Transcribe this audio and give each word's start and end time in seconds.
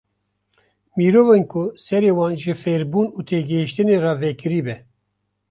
Mirovên 0.95 1.43
ku 1.51 1.63
serê 1.85 2.11
wan 2.17 2.33
ji 2.41 2.53
fêrbûn 2.63 3.07
û 3.17 3.19
têgehîştinê 3.27 3.97
re 4.03 4.13
vekirî 4.21 4.61
be. 4.65 4.75